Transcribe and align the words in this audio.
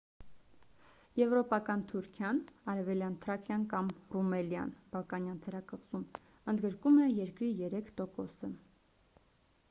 եվրոպական 1.19 1.81
թուրքիան 1.89 2.39
արևելյան 2.71 3.17
թրակիան 3.25 3.67
կամ 3.73 3.91
ռումելիան՝ 4.15 4.71
բալկանյան 4.95 5.35
թերակղզում 5.43 6.05
ընդգրկում 6.53 6.97
է 7.09 7.11
երկրի 7.11 7.51
3%-ը: 7.75 8.51